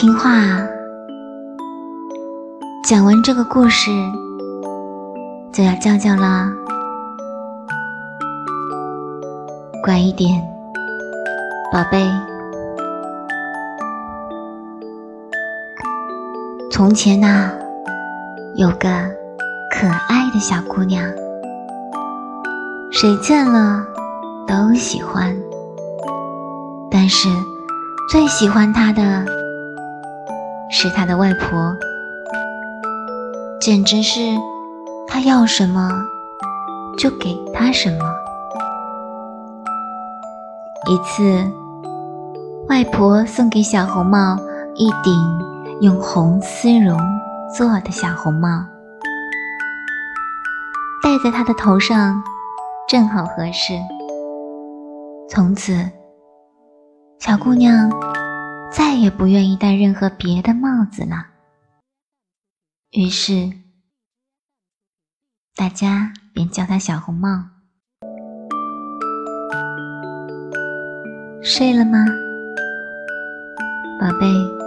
[0.00, 0.66] 听话啊！
[2.88, 3.90] 讲完这个故事
[5.52, 6.50] 就要叫叫啦，
[9.84, 10.42] 乖一点，
[11.70, 12.10] 宝贝。
[16.72, 17.50] 从前呐，
[18.56, 18.88] 有个
[19.70, 21.04] 可爱的小姑娘，
[22.90, 23.84] 谁见了
[24.48, 25.36] 都喜欢，
[26.90, 27.28] 但是
[28.10, 29.26] 最喜欢她的
[30.82, 31.76] 是他的外婆，
[33.60, 34.18] 简直是
[35.06, 35.90] 他要什么
[36.96, 37.98] 就给他什么。
[40.88, 41.46] 一次，
[42.70, 44.38] 外婆送给小红帽
[44.74, 45.12] 一顶。
[45.82, 46.98] 用红丝绒
[47.56, 48.48] 做的小红帽，
[51.02, 52.22] 戴在她的头上
[52.86, 53.72] 正好合适。
[55.30, 55.88] 从此，
[57.18, 57.90] 小姑娘
[58.72, 61.26] 再也不愿意戴任何别的帽子了。
[62.92, 63.52] 于是，
[65.54, 67.28] 大家便叫他小红帽。
[71.42, 72.04] 睡了吗，
[74.00, 74.59] 宝贝？